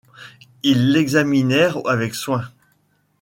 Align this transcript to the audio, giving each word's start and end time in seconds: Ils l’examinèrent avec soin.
Ils 0.63 0.91
l’examinèrent 0.93 1.77
avec 1.85 2.15
soin. 2.15 2.47